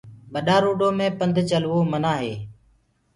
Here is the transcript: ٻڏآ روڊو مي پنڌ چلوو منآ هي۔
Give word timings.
ٻڏآ 0.33 0.55
روڊو 0.63 0.87
مي 0.97 1.07
پنڌ 1.19 1.35
چلوو 1.49 1.79
منآ 1.91 2.13
هي۔ 2.23 2.33